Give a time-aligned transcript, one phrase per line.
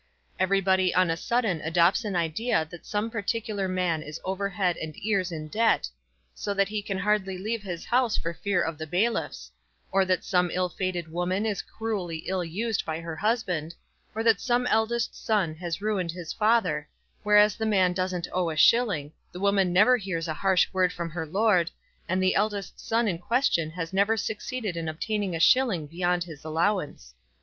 [0.39, 4.95] Everybody on a sudden adopts an idea that some particular man is over head and
[4.97, 5.87] ears in debt,
[6.33, 9.51] so that he can hardly leave his house for fear of the bailiffs;
[9.91, 13.75] or that some ill fated woman is cruelly ill used by her husband;
[14.15, 16.89] or that some eldest son has ruined his father;
[17.21, 21.11] whereas the man doesn't owe a shilling, the woman never hears a harsh word from
[21.11, 21.69] her lord,
[22.09, 26.43] and the eldest son in question has never succeeded in obtaining a shilling beyond his
[26.43, 27.13] allowance.